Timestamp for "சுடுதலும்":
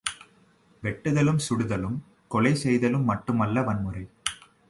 1.49-1.97